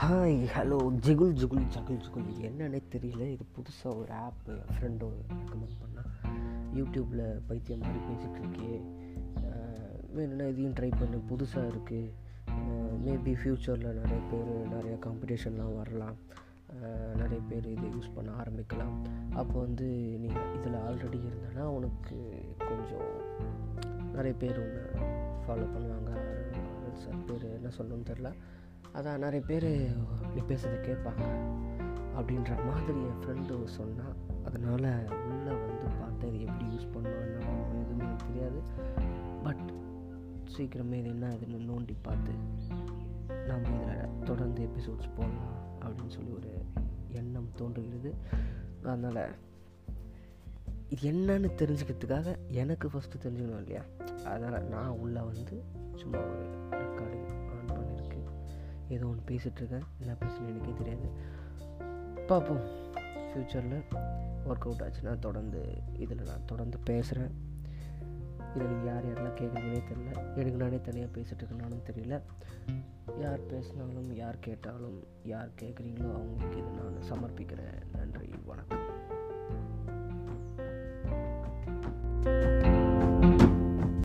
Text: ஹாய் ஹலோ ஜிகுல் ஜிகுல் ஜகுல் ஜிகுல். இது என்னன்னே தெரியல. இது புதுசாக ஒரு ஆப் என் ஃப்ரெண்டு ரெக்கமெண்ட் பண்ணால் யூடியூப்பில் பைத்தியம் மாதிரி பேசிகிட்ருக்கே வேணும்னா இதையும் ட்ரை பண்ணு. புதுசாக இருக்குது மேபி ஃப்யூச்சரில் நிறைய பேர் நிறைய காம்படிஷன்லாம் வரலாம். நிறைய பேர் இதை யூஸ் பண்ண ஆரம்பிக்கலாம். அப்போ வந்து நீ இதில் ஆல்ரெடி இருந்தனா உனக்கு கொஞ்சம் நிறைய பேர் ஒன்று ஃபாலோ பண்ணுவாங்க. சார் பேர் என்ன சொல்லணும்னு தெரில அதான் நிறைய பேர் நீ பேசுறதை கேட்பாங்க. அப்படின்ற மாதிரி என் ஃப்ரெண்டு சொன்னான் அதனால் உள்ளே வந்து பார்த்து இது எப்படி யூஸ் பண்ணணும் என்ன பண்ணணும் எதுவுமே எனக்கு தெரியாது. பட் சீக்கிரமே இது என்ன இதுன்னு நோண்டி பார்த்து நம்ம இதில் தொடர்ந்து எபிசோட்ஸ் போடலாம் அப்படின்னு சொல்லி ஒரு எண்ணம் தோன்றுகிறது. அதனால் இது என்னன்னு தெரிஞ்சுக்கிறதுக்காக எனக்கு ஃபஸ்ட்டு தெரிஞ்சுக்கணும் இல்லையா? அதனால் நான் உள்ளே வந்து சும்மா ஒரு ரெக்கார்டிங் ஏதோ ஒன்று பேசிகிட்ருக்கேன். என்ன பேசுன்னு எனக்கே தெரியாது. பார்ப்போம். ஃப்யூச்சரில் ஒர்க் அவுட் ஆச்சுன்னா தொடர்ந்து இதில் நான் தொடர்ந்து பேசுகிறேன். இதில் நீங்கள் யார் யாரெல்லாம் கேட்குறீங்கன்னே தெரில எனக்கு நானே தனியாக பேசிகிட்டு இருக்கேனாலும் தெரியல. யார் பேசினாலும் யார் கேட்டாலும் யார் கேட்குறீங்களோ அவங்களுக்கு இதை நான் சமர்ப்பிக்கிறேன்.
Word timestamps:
ஹாய் 0.00 0.34
ஹலோ 0.54 0.78
ஜிகுல் 1.04 1.30
ஜிகுல் 1.40 1.62
ஜகுல் 1.74 2.00
ஜிகுல். 2.04 2.24
இது 2.30 2.42
என்னன்னே 2.48 2.80
தெரியல. 2.94 3.22
இது 3.34 3.44
புதுசாக 3.56 3.92
ஒரு 4.00 4.12
ஆப் 4.24 4.48
என் 4.54 4.66
ஃப்ரெண்டு 4.72 5.06
ரெக்கமெண்ட் 5.28 5.76
பண்ணால் 5.82 6.10
யூடியூப்பில் 6.78 7.22
பைத்தியம் 7.46 7.80
மாதிரி 7.84 8.00
பேசிகிட்ருக்கே 8.08 8.72
வேணும்னா 10.16 10.48
இதையும் 10.52 10.74
ட்ரை 10.80 10.90
பண்ணு. 11.00 11.20
புதுசாக 11.30 11.70
இருக்குது 11.72 12.12
மேபி 13.06 13.32
ஃப்யூச்சரில் 13.40 13.96
நிறைய 14.00 14.20
பேர் 14.32 14.50
நிறைய 14.74 14.96
காம்படிஷன்லாம் 15.06 15.78
வரலாம். 15.80 16.18
நிறைய 17.22 17.40
பேர் 17.48 17.70
இதை 17.76 17.88
யூஸ் 17.96 18.14
பண்ண 18.18 18.34
ஆரம்பிக்கலாம். 18.42 18.94
அப்போ 19.40 19.56
வந்து 19.66 19.88
நீ 20.24 20.30
இதில் 20.58 20.78
ஆல்ரெடி 20.86 21.22
இருந்தனா 21.30 21.66
உனக்கு 21.78 22.18
கொஞ்சம் 22.68 23.08
நிறைய 24.18 24.34
பேர் 24.44 24.62
ஒன்று 24.66 24.84
ஃபாலோ 25.46 25.66
பண்ணுவாங்க. 25.74 26.12
சார் 27.04 27.26
பேர் 27.30 27.48
என்ன 27.56 27.70
சொல்லணும்னு 27.78 28.10
தெரில 28.12 28.30
அதான் 28.96 29.18
நிறைய 29.18 29.46
பேர் 29.46 29.68
நீ 30.34 30.40
பேசுறதை 30.40 30.78
கேட்பாங்க. 30.88 31.24
அப்படின்ற 32.18 32.52
மாதிரி 32.66 33.00
என் 33.00 33.18
ஃப்ரெண்டு 33.22 33.64
சொன்னான் 33.64 34.16
அதனால் 34.44 34.86
உள்ளே 35.30 35.52
வந்து 35.54 35.88
பார்த்து 36.00 36.34
இது 36.34 36.44
எப்படி 36.44 36.64
யூஸ் 36.64 36.92
பண்ணணும் 36.94 37.20
என்ன 37.20 37.38
பண்ணணும் 37.46 37.82
எதுவுமே 37.82 38.04
எனக்கு 38.04 38.26
தெரியாது. 38.26 38.60
பட் 39.42 39.72
சீக்கிரமே 40.56 40.92
இது 40.92 41.08
என்ன 41.08 41.26
இதுன்னு 41.28 41.70
நோண்டி 41.70 41.94
பார்த்து 42.02 42.32
நம்ம 43.46 43.68
இதில் 43.68 44.24
தொடர்ந்து 44.24 44.68
எபிசோட்ஸ் 44.68 45.14
போடலாம் 45.16 45.56
அப்படின்னு 45.82 46.08
சொல்லி 46.08 46.30
ஒரு 46.30 46.64
எண்ணம் 47.08 47.50
தோன்றுகிறது. 47.54 48.14
அதனால் 48.82 49.34
இது 50.88 51.12
என்னன்னு 51.12 51.50
தெரிஞ்சுக்கிறதுக்காக 51.60 52.36
எனக்கு 52.48 52.88
ஃபஸ்ட்டு 52.88 53.22
தெரிஞ்சுக்கணும் 53.22 53.62
இல்லையா? 53.62 53.82
அதனால் 54.24 54.68
நான் 54.68 54.88
உள்ளே 54.88 55.20
வந்து 55.20 55.62
சும்மா 55.94 56.18
ஒரு 56.18 56.44
ரெக்கார்டிங் 56.70 57.45
ஏதோ 58.88 59.06
ஒன்று 59.06 59.34
பேசிகிட்ருக்கேன். 59.34 59.82
என்ன 60.00 60.16
பேசுன்னு 60.20 60.46
எனக்கே 60.46 60.72
தெரியாது. 60.78 61.10
பார்ப்போம். 62.26 62.60
ஃப்யூச்சரில் 62.94 63.82
ஒர்க் 64.48 64.66
அவுட் 64.66 64.82
ஆச்சுன்னா 64.82 65.18
தொடர்ந்து 65.18 65.82
இதில் 65.98 66.22
நான் 66.22 66.44
தொடர்ந்து 66.46 66.78
பேசுகிறேன். 66.78 67.30
இதில் 68.54 68.68
நீங்கள் 68.68 68.86
யார் 68.86 69.06
யாரெல்லாம் 69.06 69.38
கேட்குறீங்கன்னே 69.38 69.82
தெரில 69.90 70.36
எனக்கு 70.36 70.56
நானே 70.56 70.80
தனியாக 70.80 71.20
பேசிகிட்டு 71.20 71.42
இருக்கேனாலும் 71.42 71.90
தெரியல. 71.90 72.20
யார் 73.20 73.46
பேசினாலும் 73.46 74.14
யார் 74.14 74.38
கேட்டாலும் 74.38 75.06
யார் 75.24 75.50
கேட்குறீங்களோ 75.60 76.10
அவங்களுக்கு 76.12 76.58
இதை 76.58 76.70
நான் 76.72 77.08
சமர்ப்பிக்கிறேன். 77.10 78.75